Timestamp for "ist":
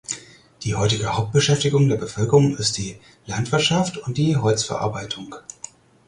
2.57-2.79